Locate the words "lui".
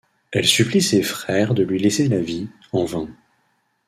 1.61-1.77